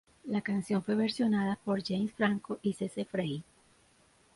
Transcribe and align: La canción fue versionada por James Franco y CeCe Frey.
La 0.25 0.41
canción 0.41 0.81
fue 0.81 0.95
versionada 0.95 1.59
por 1.63 1.83
James 1.83 2.11
Franco 2.11 2.57
y 2.63 2.73
CeCe 2.73 3.05
Frey. 3.05 3.43